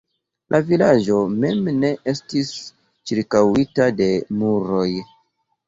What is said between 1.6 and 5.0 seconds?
ne estis ĉirkaŭita de muroj.